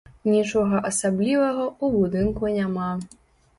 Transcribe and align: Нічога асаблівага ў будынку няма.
Нічога 0.35 0.79
асаблівага 0.91 1.63
ў 1.83 1.87
будынку 1.99 2.53
няма. 2.59 2.91